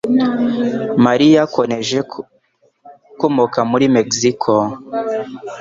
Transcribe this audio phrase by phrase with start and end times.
[1.05, 2.19] María Conejo
[3.13, 4.51] ukomoka muri Mexico